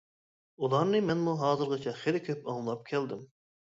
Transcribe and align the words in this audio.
ئۇلارنى 0.63 1.01
مەنمۇ 1.09 1.35
ھازىرغىچە 1.43 1.95
خېلى 1.99 2.25
كۆپ 2.31 2.51
ئاڭلاپ 2.55 2.83
كەلدىم. 2.93 3.23